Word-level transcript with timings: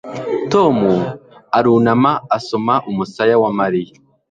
Tom 0.51 0.77
arunama 1.57 2.11
asoma 2.37 2.75
umusaya 2.89 3.35
wa 3.43 3.51
Mariya 3.59 3.93